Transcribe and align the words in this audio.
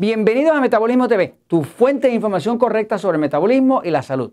Bienvenidos 0.00 0.56
a 0.56 0.60
Metabolismo 0.60 1.08
TV, 1.08 1.34
tu 1.48 1.64
fuente 1.64 2.06
de 2.06 2.14
información 2.14 2.56
correcta 2.56 2.98
sobre 2.98 3.16
el 3.16 3.20
metabolismo 3.20 3.82
y 3.82 3.90
la 3.90 4.02
salud. 4.02 4.30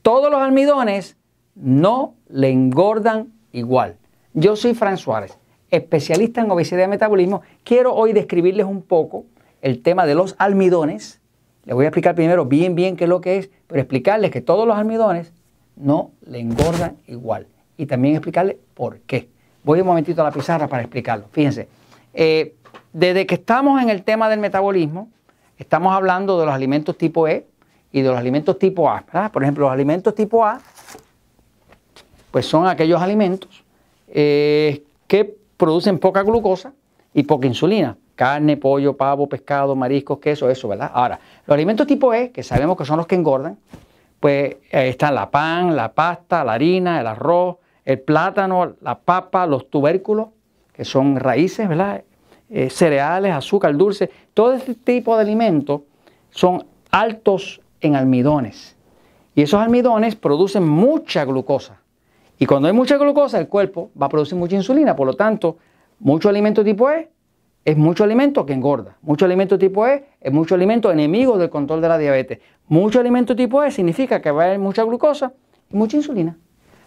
Todos 0.00 0.30
los 0.30 0.40
almidones 0.40 1.16
no 1.56 2.14
le 2.28 2.50
engordan 2.50 3.32
igual. 3.50 3.96
Yo 4.32 4.54
soy 4.54 4.74
Fran 4.74 4.96
Suárez, 4.96 5.38
especialista 5.72 6.40
en 6.40 6.52
obesidad 6.52 6.84
y 6.84 6.86
metabolismo. 6.86 7.42
Quiero 7.64 7.94
hoy 7.94 8.12
describirles 8.12 8.64
un 8.64 8.80
poco 8.80 9.24
el 9.60 9.82
tema 9.82 10.06
de 10.06 10.14
los 10.14 10.36
almidones. 10.38 11.20
Les 11.64 11.74
voy 11.74 11.86
a 11.86 11.88
explicar 11.88 12.14
primero 12.14 12.44
bien 12.44 12.76
bien 12.76 12.96
qué 12.96 13.04
es 13.04 13.10
lo 13.10 13.20
que 13.20 13.38
es, 13.38 13.50
pero 13.66 13.80
explicarles 13.80 14.30
que 14.30 14.40
todos 14.40 14.68
los 14.68 14.76
almidones 14.76 15.32
no 15.74 16.12
le 16.28 16.38
engordan 16.38 16.96
igual. 17.08 17.48
Y 17.76 17.86
también 17.86 18.14
explicarles 18.14 18.54
por 18.74 19.00
qué. 19.00 19.30
Voy 19.64 19.80
un 19.80 19.88
momentito 19.88 20.20
a 20.20 20.26
la 20.26 20.30
pizarra 20.30 20.68
para 20.68 20.84
explicarlo. 20.84 21.26
Fíjense. 21.32 21.66
Eh, 22.14 22.54
desde 22.96 23.26
que 23.26 23.34
estamos 23.34 23.82
en 23.82 23.90
el 23.90 24.04
tema 24.04 24.30
del 24.30 24.40
metabolismo, 24.40 25.10
estamos 25.58 25.92
hablando 25.92 26.40
de 26.40 26.46
los 26.46 26.54
alimentos 26.54 26.96
tipo 26.96 27.28
E 27.28 27.46
y 27.92 28.00
de 28.00 28.08
los 28.08 28.16
alimentos 28.16 28.58
tipo 28.58 28.88
A. 28.88 29.04
Por 29.30 29.42
ejemplo, 29.42 29.66
los 29.66 29.72
alimentos 29.72 30.14
tipo 30.14 30.46
A, 30.46 30.62
pues 32.30 32.46
son 32.46 32.66
aquellos 32.66 33.02
alimentos 33.02 33.62
eh, 34.08 34.82
que 35.06 35.36
producen 35.58 35.98
poca 35.98 36.22
glucosa 36.22 36.72
y 37.12 37.24
poca 37.24 37.46
insulina. 37.46 37.98
Carne, 38.14 38.56
pollo, 38.56 38.96
pavo, 38.96 39.28
pescado, 39.28 39.76
mariscos, 39.76 40.18
queso, 40.18 40.48
eso, 40.48 40.66
¿verdad? 40.66 40.90
Ahora, 40.94 41.20
los 41.46 41.54
alimentos 41.54 41.86
tipo 41.86 42.14
E, 42.14 42.30
que 42.30 42.42
sabemos 42.42 42.78
que 42.78 42.86
son 42.86 42.96
los 42.96 43.06
que 43.06 43.14
engordan, 43.14 43.58
pues 44.20 44.56
están 44.70 45.14
la 45.14 45.30
pan, 45.30 45.76
la 45.76 45.92
pasta, 45.92 46.42
la 46.44 46.54
harina, 46.54 46.98
el 46.98 47.06
arroz, 47.06 47.56
el 47.84 48.00
plátano, 48.00 48.72
la 48.80 48.98
papa, 48.98 49.46
los 49.46 49.68
tubérculos, 49.68 50.28
que 50.72 50.86
son 50.86 51.20
raíces, 51.20 51.68
¿verdad? 51.68 52.02
Eh, 52.48 52.70
cereales, 52.70 53.32
azúcar 53.32 53.76
dulce, 53.76 54.10
todo 54.32 54.52
este 54.52 54.74
tipo 54.74 55.16
de 55.16 55.22
alimentos 55.22 55.80
son 56.30 56.64
altos 56.90 57.60
en 57.80 57.96
almidones. 57.96 58.76
Y 59.34 59.42
esos 59.42 59.60
almidones 59.60 60.14
producen 60.14 60.66
mucha 60.66 61.24
glucosa. 61.24 61.80
Y 62.38 62.46
cuando 62.46 62.68
hay 62.68 62.74
mucha 62.74 62.98
glucosa, 62.98 63.38
el 63.38 63.48
cuerpo 63.48 63.90
va 64.00 64.06
a 64.06 64.08
producir 64.08 64.38
mucha 64.38 64.56
insulina. 64.56 64.94
Por 64.94 65.06
lo 65.06 65.14
tanto, 65.14 65.56
mucho 65.98 66.28
alimento 66.28 66.62
tipo 66.62 66.90
E 66.90 67.10
es 67.64 67.76
mucho 67.76 68.04
alimento 68.04 68.46
que 68.46 68.52
engorda. 68.52 68.96
Mucho 69.02 69.24
alimento 69.24 69.58
tipo 69.58 69.86
E 69.86 70.04
es 70.20 70.32
mucho 70.32 70.54
alimento 70.54 70.92
enemigo 70.92 71.38
del 71.38 71.50
control 71.50 71.80
de 71.80 71.88
la 71.88 71.98
diabetes. 71.98 72.38
Mucho 72.68 73.00
alimento 73.00 73.34
tipo 73.34 73.62
E 73.62 73.70
significa 73.70 74.22
que 74.22 74.30
va 74.30 74.44
a 74.44 74.46
haber 74.46 74.58
mucha 74.58 74.84
glucosa 74.84 75.32
y 75.70 75.76
mucha 75.76 75.96
insulina. 75.96 76.36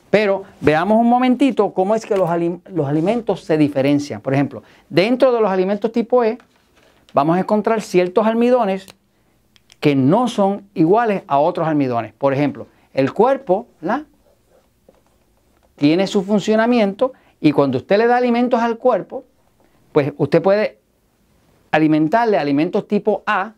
Pero 0.09 0.43
veamos 0.59 0.99
un 0.99 1.07
momentito 1.07 1.71
cómo 1.73 1.93
es 1.93 2.05
que 2.05 2.17
los, 2.17 2.29
alimentos 2.29 3.43
se 3.43 3.57
diferencian. 3.57 4.21
Por 4.21 4.33
ejemplo, 4.33 4.63
dentro 4.89 5.31
de 5.31 5.39
los 5.39 5.49
alimentos 5.49 5.91
tipo 5.91 6.23
E 6.23 6.37
vamos 7.13 7.37
a 7.37 7.41
encontrar 7.41 7.81
ciertos 7.81 8.25
almidones 8.25 8.87
que 9.79 9.95
no 9.95 10.27
son 10.27 10.67
iguales 10.73 11.23
a 11.27 11.39
otros 11.39 11.67
almidones. 11.67 12.13
Por 12.13 12.33
ejemplo, 12.33 12.67
el 12.93 13.13
cuerpo 13.13 13.67
¿la? 13.81 14.05
tiene 15.75 16.07
su 16.07 16.23
funcionamiento 16.23 17.13
y 17.39 17.51
cuando 17.51 17.77
usted 17.77 17.97
le 17.97 18.07
da 18.07 18.17
alimentos 18.17 18.59
al 18.61 18.77
cuerpo, 18.77 19.25
pues 19.91 20.11
usted 20.17 20.41
puede 20.41 20.79
alimentarle 21.71 22.37
alimentos 22.37 22.87
tipo 22.87 23.23
A, 23.27 23.53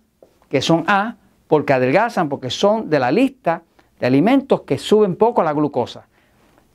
que 0.50 0.62
son 0.62 0.84
A, 0.88 1.16
porque 1.48 1.74
adelgazan, 1.74 2.30
porque 2.30 2.50
son 2.50 2.90
de 2.90 3.00
la 3.00 3.10
lista 3.10 3.64
de 4.00 4.08
alimentos 4.08 4.62
que 4.62 4.78
suben 4.78 5.16
poco 5.16 5.44
la 5.44 5.54
glucosa 5.54 6.08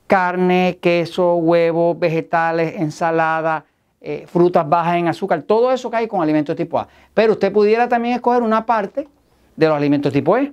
carne, 0.06 0.78
queso, 0.80 1.36
huevos, 1.36 1.98
vegetales, 1.98 2.74
ensalada, 2.76 3.64
eh, 4.00 4.24
frutas 4.28 4.68
bajas 4.68 4.96
en 4.98 5.08
azúcar, 5.08 5.42
todo 5.42 5.72
eso 5.72 5.90
cae 5.90 6.06
con 6.06 6.22
alimentos 6.22 6.54
tipo 6.54 6.78
A. 6.78 6.86
Pero 7.12 7.32
usted 7.32 7.52
pudiera 7.52 7.88
también 7.88 8.14
escoger 8.14 8.42
una 8.42 8.64
parte 8.64 9.08
de 9.56 9.66
los 9.66 9.76
alimentos 9.76 10.12
tipo 10.12 10.36
E. 10.36 10.52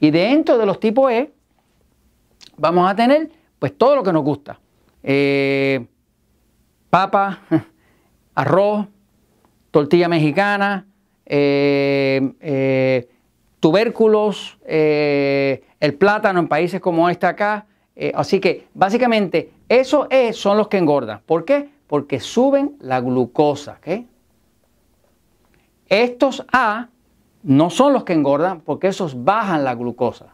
Y 0.00 0.10
dentro 0.10 0.56
de 0.56 0.64
los 0.64 0.80
tipo 0.80 1.10
E 1.10 1.32
vamos 2.56 2.90
a 2.90 2.94
tener 2.94 3.30
pues 3.58 3.76
todo 3.76 3.96
lo 3.96 4.02
que 4.02 4.12
nos 4.12 4.22
gusta. 4.22 4.58
Eh, 5.02 5.86
papa, 6.88 7.40
arroz, 8.34 8.86
tortilla 9.70 10.08
mexicana, 10.08 10.86
eh, 11.26 13.06
tubérculos, 13.60 14.56
el 14.64 15.94
plátano 15.98 16.38
en 16.38 16.48
países 16.48 16.80
como 16.80 17.10
este 17.10 17.26
acá, 17.26 17.66
eh, 18.00 18.12
así 18.14 18.38
que 18.38 18.68
básicamente 18.74 19.50
esos 19.68 20.06
E 20.10 20.32
son 20.32 20.56
los 20.56 20.68
que 20.68 20.78
engordan. 20.78 21.20
¿Por 21.26 21.44
qué? 21.44 21.68
Porque 21.88 22.20
suben 22.20 22.76
la 22.78 23.00
glucosa. 23.00 23.80
Estos 25.88 26.46
A 26.52 26.90
no 27.42 27.70
son 27.70 27.92
los 27.92 28.04
que 28.04 28.12
engordan 28.12 28.60
porque 28.60 28.86
esos 28.86 29.24
bajan 29.24 29.64
la 29.64 29.74
glucosa 29.74 30.26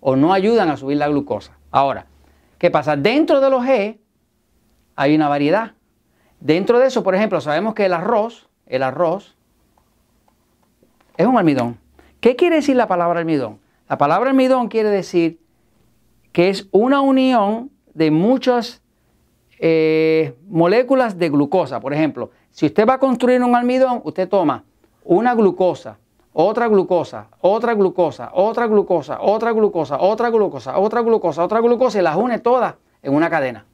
o 0.00 0.16
no 0.16 0.32
ayudan 0.32 0.70
a 0.70 0.78
subir 0.78 0.96
la 0.96 1.08
glucosa. 1.08 1.58
Ahora, 1.70 2.06
¿qué 2.56 2.70
pasa? 2.70 2.96
Dentro 2.96 3.42
de 3.42 3.50
los 3.50 3.66
E 3.66 4.00
hay 4.96 5.14
una 5.14 5.28
variedad. 5.28 5.72
Dentro 6.40 6.78
de 6.78 6.86
eso, 6.86 7.02
por 7.02 7.14
ejemplo, 7.14 7.42
sabemos 7.42 7.74
que 7.74 7.84
el 7.84 7.92
arroz, 7.92 8.48
el 8.64 8.82
arroz 8.82 9.36
es 11.18 11.26
un 11.26 11.36
almidón. 11.36 11.78
¿Qué 12.20 12.36
quiere 12.36 12.56
decir 12.56 12.76
la 12.76 12.88
palabra 12.88 13.18
almidón? 13.18 13.58
La 13.86 13.98
palabra 13.98 14.30
almidón 14.30 14.68
quiere 14.68 14.88
decir 14.88 15.40
que 16.32 16.48
es 16.48 16.68
una 16.70 17.00
unión 17.00 17.70
de 17.94 18.10
muchas 18.10 18.82
eh, 19.58 20.36
moléculas 20.48 21.18
de 21.18 21.28
glucosa. 21.28 21.80
Por 21.80 21.92
ejemplo, 21.92 22.30
si 22.50 22.66
usted 22.66 22.86
va 22.88 22.94
a 22.94 22.98
construir 22.98 23.42
un 23.42 23.54
almidón, 23.54 24.00
usted 24.04 24.28
toma 24.28 24.64
una 25.04 25.34
glucosa, 25.34 25.98
otra 26.32 26.68
glucosa, 26.68 27.28
otra 27.40 27.74
glucosa, 27.74 28.30
otra 28.32 28.66
glucosa, 28.66 29.18
otra 29.20 29.52
glucosa, 29.52 29.98
otra 30.00 30.30
glucosa, 30.30 30.78
otra 30.78 31.00
glucosa, 31.02 31.44
otra 31.44 31.60
glucosa 31.60 31.98
y 31.98 32.02
las 32.02 32.16
une 32.16 32.38
todas 32.38 32.74
en 33.02 33.14
una 33.14 33.28
cadena. 33.28 33.66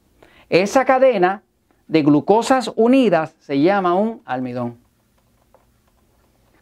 Esa 0.49 0.85
cadena 0.85 1.43
de 1.87 2.01
glucosas 2.03 2.71
unidas 2.75 3.35
se 3.39 3.59
llama 3.61 3.93
un 3.93 4.21
almidón. 4.25 4.77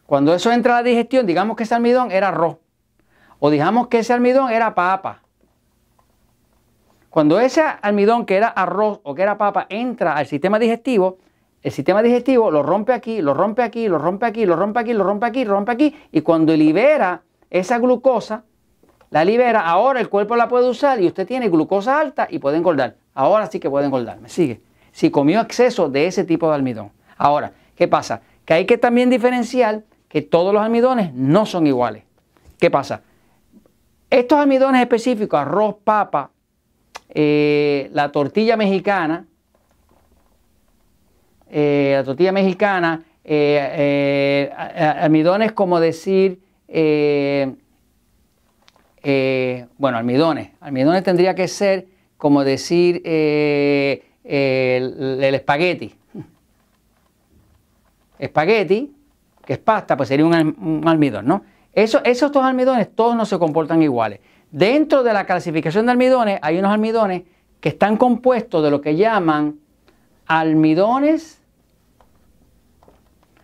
Cuando 0.06 0.34
eso 0.34 0.52
entra 0.52 0.74
a 0.74 0.82
la 0.82 0.88
digestión, 0.88 1.26
digamos 1.26 1.56
que 1.56 1.64
ese 1.64 1.74
almidón 1.74 2.12
era 2.12 2.28
arroz, 2.28 2.58
o 3.40 3.50
digamos 3.50 3.88
que 3.88 3.98
ese 3.98 4.12
almidón 4.12 4.50
era 4.50 4.74
papa, 4.74 5.22
cuando 7.16 7.40
ese 7.40 7.62
almidón 7.62 8.26
que 8.26 8.36
era 8.36 8.48
arroz 8.48 9.00
o 9.02 9.14
que 9.14 9.22
era 9.22 9.38
papa 9.38 9.64
entra 9.70 10.16
al 10.16 10.26
sistema 10.26 10.58
digestivo, 10.58 11.16
el 11.62 11.72
sistema 11.72 12.02
digestivo 12.02 12.50
lo 12.50 12.62
rompe 12.62 12.92
aquí, 12.92 13.22
lo 13.22 13.32
rompe 13.32 13.62
aquí, 13.62 13.88
lo 13.88 13.96
rompe 13.96 14.26
aquí, 14.26 14.44
lo 14.44 14.54
rompe 14.54 14.80
aquí, 14.80 14.92
lo 14.92 15.02
rompe 15.02 15.24
aquí, 15.24 15.44
lo 15.46 15.54
rompe 15.54 15.72
aquí, 15.72 15.96
y 16.12 16.20
cuando 16.20 16.54
libera 16.54 17.22
esa 17.48 17.78
glucosa, 17.78 18.44
la 19.08 19.24
libera, 19.24 19.60
ahora 19.60 19.98
el 20.00 20.10
cuerpo 20.10 20.36
la 20.36 20.46
puede 20.46 20.68
usar 20.68 21.00
y 21.00 21.06
usted 21.06 21.26
tiene 21.26 21.48
glucosa 21.48 21.98
alta 21.98 22.28
y 22.30 22.38
puede 22.38 22.58
engordar. 22.58 22.96
Ahora 23.14 23.46
sí 23.46 23.60
que 23.60 23.70
puede 23.70 23.86
engordar, 23.86 24.20
¿me 24.20 24.28
sigue? 24.28 24.60
Si 24.92 25.10
comió 25.10 25.40
exceso 25.40 25.88
de 25.88 26.08
ese 26.08 26.24
tipo 26.24 26.50
de 26.50 26.56
almidón. 26.56 26.92
Ahora, 27.16 27.52
¿qué 27.76 27.88
pasa? 27.88 28.20
Que 28.44 28.52
hay 28.52 28.66
que 28.66 28.76
también 28.76 29.08
diferenciar 29.08 29.84
que 30.10 30.20
todos 30.20 30.52
los 30.52 30.62
almidones 30.62 31.14
no 31.14 31.46
son 31.46 31.66
iguales. 31.66 32.04
¿Qué 32.58 32.70
pasa? 32.70 33.00
Estos 34.10 34.38
almidones 34.38 34.82
específicos, 34.82 35.40
arroz, 35.40 35.76
papa, 35.82 36.32
eh, 37.08 37.88
la 37.92 38.10
tortilla 38.10 38.56
mexicana, 38.56 39.26
eh, 41.50 41.94
la 41.96 42.04
tortilla 42.04 42.32
mexicana, 42.32 43.04
eh, 43.24 44.50
almidones 44.98 45.52
como 45.52 45.80
decir, 45.80 46.40
bueno, 49.78 49.98
almidones, 49.98 50.50
almidones 50.60 51.02
tendría 51.04 51.34
que 51.34 51.48
ser 51.48 51.86
como 52.16 52.44
decir 52.44 53.00
el, 53.04 54.04
espagueti. 55.34 55.94
Espagueti, 58.18 58.94
que 59.44 59.52
es 59.52 59.58
pasta, 59.58 59.96
pues 59.96 60.08
sería 60.08 60.24
un, 60.24 60.82
almidón, 60.86 61.26
¿no? 61.26 61.44
Eso, 61.72 62.00
esos 62.04 62.32
dos 62.32 62.42
almidones 62.42 62.90
todos 62.94 63.14
no 63.14 63.26
se 63.26 63.38
comportan 63.38 63.82
iguales. 63.82 64.20
Dentro 64.50 65.02
de 65.02 65.12
la 65.12 65.26
clasificación 65.26 65.86
de 65.86 65.92
almidones 65.92 66.38
hay 66.42 66.58
unos 66.58 66.72
almidones 66.72 67.22
que 67.60 67.70
están 67.70 67.96
compuestos 67.96 68.62
de 68.62 68.70
lo 68.70 68.80
que 68.80 68.96
llaman 68.96 69.58
almidones 70.26 71.40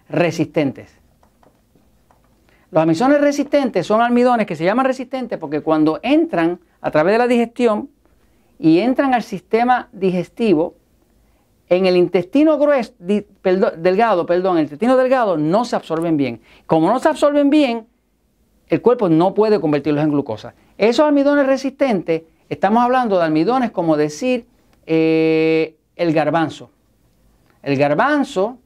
resistentes. 0.09 0.97
Los 2.71 2.83
almidones 2.83 3.21
resistentes 3.21 3.87
son 3.87 4.01
almidones 4.01 4.47
que 4.47 4.57
se 4.57 4.65
llaman 4.65 4.87
resistentes 4.87 5.39
porque 5.39 5.61
cuando 5.61 6.01
entran 6.03 6.61
a 6.81 6.91
través 6.91 7.15
de 7.15 7.19
la 7.19 7.27
digestión 7.27 7.91
y 8.59 8.79
entran 8.79 9.13
al 9.13 9.23
sistema 9.23 9.89
digestivo, 9.93 10.75
en 11.69 11.87
el 11.87 11.97
intestino 11.97 12.59
grueso, 12.59 12.93
delgado, 12.99 14.27
perdón, 14.27 14.59
el 14.59 14.65
intestino 14.65 14.97
delgado 14.97 15.37
no 15.37 15.65
se 15.65 15.75
absorben 15.75 16.17
bien. 16.17 16.41
Como 16.67 16.89
no 16.89 16.99
se 16.99 17.09
absorben 17.09 17.51
bien, 17.51 17.87
el 18.73 18.81
cuerpo 18.81 19.11
no 19.11 19.35
puede 19.35 19.61
convertirlos 19.61 20.03
en 20.03 20.11
glucosa. 20.11 20.55
Esos 20.79 21.05
almidones 21.05 21.47
resistentes, 21.47 22.23
estamos 22.49 22.83
hablando 22.83 23.19
de 23.19 23.25
almidones 23.25 23.71
como 23.71 23.99
decir 23.99 24.47
eh, 24.87 25.77
el 25.95 26.15
garbanzo. 26.15 26.71
El 27.63 27.77
garbanzo, 27.77 28.57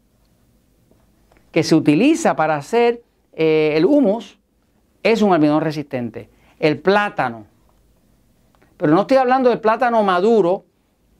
que 1.51 1.65
se 1.65 1.75
utiliza 1.75 2.37
para 2.37 2.55
hacer 2.55 3.03
eh, 3.33 3.73
el 3.75 3.85
humus 3.85 4.39
es 5.03 5.23
un 5.23 5.33
almidón 5.33 5.61
resistente. 5.61 6.31
El 6.61 6.79
plátano. 6.79 7.45
Pero 8.77 8.95
no 8.95 9.01
estoy 9.01 9.17
hablando 9.17 9.51
del 9.51 9.59
plátano 9.59 10.05
maduro 10.05 10.67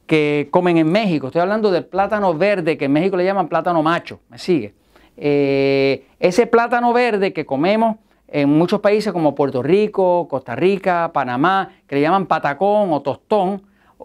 que 0.05 0.47
comen 0.49 0.77
en 0.77 0.89
México, 0.89 1.27
estoy 1.27 1.41
hablando 1.41 1.71
del 1.71 1.83
plátano 1.83 2.33
verde 2.33 2.77
que 2.77 2.85
en 2.85 2.93
México 2.93 3.17
le 3.17 3.25
llaman 3.25 3.49
plátano 3.49 3.83
macho. 3.83 4.21
¿Me 4.29 4.37
sigue? 4.37 4.73
Eh, 5.17 6.05
ese 6.21 6.47
plátano 6.47 6.93
verde 6.93 7.33
que 7.33 7.45
comemos 7.45 7.97
en 8.27 8.49
muchos 8.49 8.81
países 8.81 9.13
como 9.13 9.35
Puerto 9.35 9.63
Rico, 9.63 10.27
Costa 10.27 10.55
Rica, 10.55 11.11
Panamá, 11.13 11.71
que 11.87 11.95
le 11.95 12.01
llaman 12.01 12.25
patacón 12.25 12.91
o 12.91 13.01
tostón, 13.01 13.63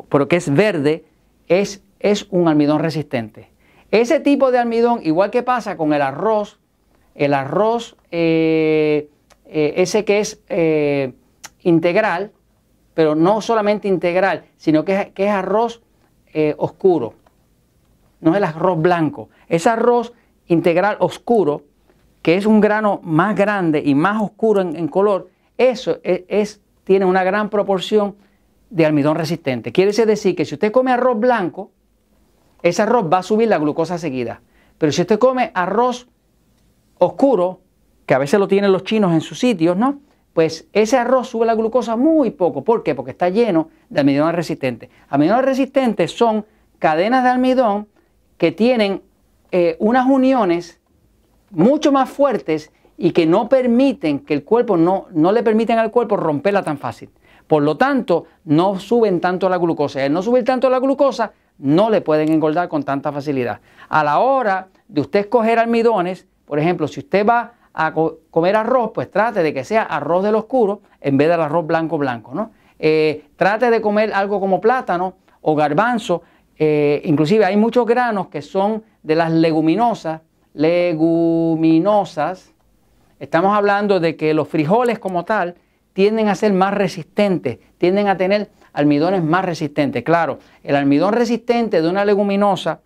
pero 0.09 0.29
que 0.29 0.37
es 0.37 0.53
verde, 0.53 1.05
es, 1.49 1.83
es 1.99 2.27
un 2.31 2.49
almidón 2.49 2.81
resistente. 2.81 3.51
Ese 3.91 4.21
tipo 4.21 4.51
de 4.51 4.59
almidón, 4.59 5.01
igual 5.03 5.31
que 5.31 5.43
pasa 5.43 5.77
con 5.77 5.93
el 5.93 6.03
arroz, 6.03 6.59
el 7.15 7.35
arroz 7.35 7.97
eh, 8.11 9.11
eh, 9.47 9.75
ese 9.77 10.05
que 10.05 10.21
es 10.21 10.41
eh, 10.49 11.13
integral, 11.63 12.33
pero 12.95 13.15
no 13.15 13.41
solamente 13.41 13.89
integral, 13.89 14.45
sino 14.57 14.85
que 14.85 15.13
es, 15.15 15.29
arroz 15.29 15.83
oscuro, 16.57 17.15
no 18.21 18.31
es 18.31 18.39
el 18.39 18.45
arroz 18.45 18.81
blanco. 18.81 19.29
Ese 19.49 19.69
arroz 19.69 20.15
integral 20.47 20.97
oscuro, 21.01 21.65
que 22.23 22.37
es 22.37 22.47
un 22.47 22.61
grano 22.61 23.01
más 23.03 23.37
grande 23.37 23.83
y 23.85 23.95
más 23.95 24.23
oscuro 24.23 24.61
en, 24.61 24.89
color, 24.89 25.29
eso 25.59 25.99
es, 26.03 26.61
tiene 26.85 27.05
una 27.05 27.25
gran 27.25 27.51
proporción 27.51 28.17
de 28.71 28.87
almidón 28.87 29.17
resistente. 29.17 29.73
Quiere 29.73 29.93
decir 29.93 30.35
que 30.35 30.45
si 30.45 30.55
usted 30.55 30.73
come 30.73 30.93
arroz 30.93 31.19
blanco, 31.19 31.71
ese 32.63 32.83
arroz 32.83 33.07
va 33.13 33.19
a 33.19 33.23
subir 33.23 33.49
la 33.49 33.59
glucosa 33.59 33.99
seguida. 33.99 34.41
Pero 34.79 34.93
si 34.93 35.03
usted 35.03 35.19
come 35.19 35.51
arroz 35.55 36.09
oscuro, 36.99 37.61
que 38.07 38.15
a 38.15 38.19
veces 38.19 38.39
lo 38.39 38.49
tienen 38.49 38.73
los 38.73 38.85
chinos 38.85 39.13
en 39.13 39.21
sus 39.21 39.39
sitios, 39.39 39.77
¿no? 39.77 40.01
Pues 40.33 40.67
ese 40.73 40.97
arroz 40.97 41.29
sube 41.29 41.45
la 41.45 41.55
glucosa 41.55 41.97
muy 41.97 42.31
poco. 42.31 42.65
¿Por 42.65 42.83
qué? 42.83 42.95
Porque 42.95 43.11
está 43.11 43.29
lleno 43.29 43.69
de 43.91 44.01
almidones 44.01 44.35
resistentes. 44.35 44.89
Almidones 45.09 45.45
resistentes 45.45 46.13
son 46.17 46.47
cadenas 46.79 47.23
de 47.23 47.31
almidón 47.31 47.89
que 48.39 48.51
tienen 48.51 49.03
eh, 49.51 49.77
unas 49.79 50.07
uniones 50.07 50.81
mucho 51.53 51.93
más 51.93 52.11
fuertes 52.11 52.73
y 52.97 53.13
que 53.13 53.27
no 53.27 53.49
permiten 53.49 54.21
que 54.21 54.35
el 54.35 54.45
cuerpo, 54.45 54.77
no, 54.77 55.07
no 55.13 55.33
le 55.33 55.43
permiten 55.43 55.79
al 55.79 55.91
cuerpo 55.91 56.17
romperla 56.17 56.63
tan 56.63 56.79
fácil. 56.79 57.11
Por 57.47 57.63
lo 57.63 57.77
tanto, 57.77 58.27
no 58.45 58.79
suben 58.79 59.21
tanto 59.21 59.49
la 59.49 59.59
glucosa. 59.59 60.01
Y 60.01 60.05
al 60.05 60.13
no 60.13 60.23
subir 60.23 60.45
tanto 60.45 60.71
la 60.71 60.79
glucosa, 60.79 61.33
no 61.59 61.91
le 61.91 62.01
pueden 62.01 62.31
engordar 62.31 62.69
con 62.69 62.83
tanta 62.83 63.13
facilidad. 63.13 63.61
A 63.89 64.03
la 64.05 64.19
hora 64.19 64.69
de 64.89 65.01
usted 65.01 65.21
escoger 65.21 65.59
almidones, 65.59 66.27
por 66.45 66.59
ejemplo, 66.59 66.89
si 66.89 67.01
usted 67.01 67.27
va 67.27 67.53
a 67.75 67.93
comer 67.93 68.57
arroz, 68.57 68.91
pues 68.95 69.11
trate 69.11 69.43
de 69.43 69.55
que 69.55 69.65
sea 69.65 69.83
arroz 69.83 70.23
del 70.23 70.35
oscuro 70.35 70.83
en 71.01 71.17
vez 71.17 71.29
del 71.29 71.41
arroz 71.41 71.67
blanco 71.67 71.99
blanco, 71.99 72.35
¿no? 72.35 72.53
Eh, 72.79 73.27
trate 73.37 73.71
de 73.71 73.81
comer 73.81 74.13
algo 74.13 74.41
como 74.41 74.61
plátano 74.61 75.15
o 75.41 75.55
garbanzo, 75.55 76.23
eh, 76.59 77.01
inclusive 77.05 77.45
hay 77.45 77.57
muchos 77.57 77.87
granos 77.87 78.29
que 78.29 78.43
son 78.43 78.83
de 79.03 79.15
las 79.15 79.31
leguminosas, 79.33 80.21
leguminosas, 80.55 82.53
estamos 83.19 83.57
hablando 83.57 84.01
de 84.01 84.17
que 84.17 84.35
los 84.35 84.49
frijoles 84.49 84.99
como 84.99 85.25
tal 85.25 85.55
tienden 85.93 86.29
a 86.29 86.35
ser 86.35 86.53
más 86.53 86.75
resistentes, 86.75 87.59
tienden 87.79 88.09
a 88.09 88.17
tener 88.17 88.51
almidones 88.73 89.23
más 89.23 89.45
resistentes. 89.45 90.03
Claro, 90.03 90.39
el 90.63 90.77
almidón 90.77 91.13
resistente 91.13 91.83
de 91.83 91.89
una 91.89 92.05
leguminosa, 92.05 92.81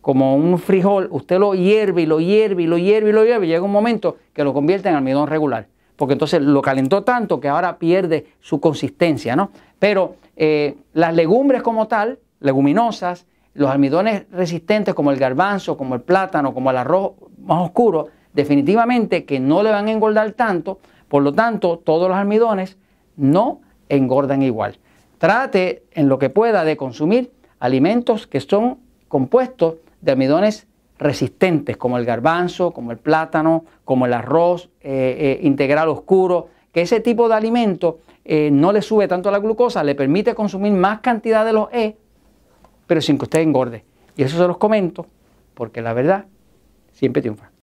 como 0.00 0.36
un 0.36 0.58
frijol, 0.58 1.08
usted 1.10 1.38
lo 1.38 1.54
hierve 1.54 2.02
y 2.02 2.06
lo 2.06 2.20
hierve 2.20 2.62
y 2.62 2.66
lo 2.66 2.78
hierve 2.78 3.10
y 3.10 3.12
lo 3.12 3.24
hierve, 3.24 3.46
y 3.46 3.48
llega 3.48 3.62
un 3.62 3.72
momento 3.72 4.16
que 4.32 4.44
lo 4.44 4.54
convierte 4.54 4.88
en 4.88 4.94
almidón 4.94 5.26
regular, 5.26 5.66
porque 5.96 6.14
entonces 6.14 6.40
lo 6.40 6.62
calentó 6.62 7.02
tanto 7.04 7.40
que 7.40 7.48
ahora 7.48 7.78
pierde 7.78 8.26
su 8.40 8.60
consistencia, 8.60 9.36
¿no? 9.36 9.50
Pero 9.78 10.16
eh, 10.36 10.76
las 10.94 11.14
legumbres 11.14 11.62
como 11.62 11.88
tal, 11.88 12.18
leguminosas, 12.40 13.26
los 13.54 13.70
almidones 13.70 14.24
resistentes 14.30 14.94
como 14.94 15.10
el 15.10 15.18
garbanzo, 15.18 15.76
como 15.76 15.94
el 15.94 16.00
plátano, 16.00 16.54
como 16.54 16.70
el 16.70 16.76
arroz 16.76 17.12
más 17.40 17.62
oscuro, 17.62 18.08
definitivamente 18.32 19.24
que 19.24 19.40
no 19.40 19.62
le 19.62 19.70
van 19.70 19.88
a 19.88 19.92
engordar 19.92 20.30
tanto, 20.32 20.78
por 21.08 21.22
lo 21.22 21.32
tanto, 21.32 21.78
todos 21.78 22.08
los 22.08 22.16
almidones 22.16 22.76
no 23.16 23.60
engordan 23.88 24.42
igual. 24.42 24.78
Trate 25.18 25.84
en 25.92 26.08
lo 26.08 26.18
que 26.18 26.30
pueda 26.30 26.64
de 26.64 26.76
consumir 26.76 27.32
alimentos 27.58 28.26
que 28.26 28.40
son 28.40 28.78
compuestos 29.08 29.76
de 30.00 30.12
almidones 30.12 30.66
resistentes, 30.98 31.76
como 31.76 31.98
el 31.98 32.04
garbanzo, 32.04 32.72
como 32.72 32.92
el 32.92 32.98
plátano, 32.98 33.64
como 33.84 34.06
el 34.06 34.12
arroz 34.12 34.68
eh, 34.80 35.38
eh, 35.40 35.46
integral 35.46 35.88
oscuro, 35.88 36.48
que 36.72 36.82
ese 36.82 37.00
tipo 37.00 37.28
de 37.28 37.34
alimento 37.34 38.00
eh, 38.24 38.50
no 38.52 38.72
le 38.72 38.82
sube 38.82 39.08
tanto 39.08 39.30
la 39.30 39.38
glucosa, 39.38 39.82
le 39.82 39.94
permite 39.94 40.34
consumir 40.34 40.72
más 40.72 41.00
cantidad 41.00 41.44
de 41.44 41.52
los 41.52 41.68
E, 41.72 41.96
pero 42.88 43.00
sin 43.00 43.16
que 43.16 43.26
usted 43.26 43.40
engorde. 43.40 43.84
Y 44.16 44.24
eso 44.24 44.36
se 44.36 44.48
los 44.48 44.56
comento 44.56 45.06
porque 45.54 45.80
la 45.80 45.92
verdad 45.92 46.26
siempre 46.90 47.22
triunfa. 47.22 47.52